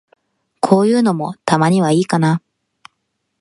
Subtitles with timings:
[0.61, 2.41] こういうのも、たまにはいいかな。